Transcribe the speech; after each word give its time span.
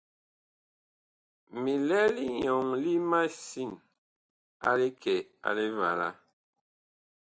Mi 1.61 1.73
lɛ 1.87 1.99
linyɔŋ 2.15 2.63
li 2.83 2.93
masin 3.09 3.71
a 4.67 4.69
likɛ 4.79 5.15
a 5.47 5.49
Livala. 5.57 6.09